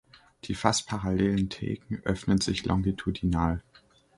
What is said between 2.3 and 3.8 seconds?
sich longitudinal.